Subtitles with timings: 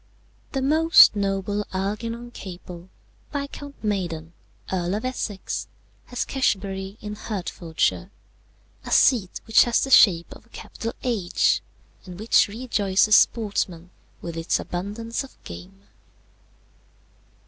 [0.53, 2.89] "The most noble Algernon Capel,
[3.31, 4.33] Viscount Maiden,
[4.73, 5.67] Earl of Essex,
[6.07, 8.09] has Cashiobury in Hertfordshire,
[8.83, 11.61] a seat which has the shape of a capital H,
[12.07, 13.91] and which rejoices sportsmen
[14.23, 15.83] with its abundance of game.